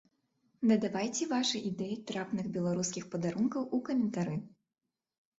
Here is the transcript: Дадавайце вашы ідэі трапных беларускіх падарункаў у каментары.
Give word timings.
Дадавайце 0.69 1.25
вашы 1.33 1.59
ідэі 1.71 1.97
трапных 2.11 2.45
беларускіх 2.55 3.03
падарункаў 3.17 3.67
у 3.79 3.81
каментары. 3.91 4.35